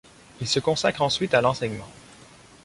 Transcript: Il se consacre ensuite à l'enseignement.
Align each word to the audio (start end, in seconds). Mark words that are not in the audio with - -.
Il 0.39 0.47
se 0.47 0.59
consacre 0.59 1.03
ensuite 1.03 1.35
à 1.35 1.41
l'enseignement. 1.41 1.87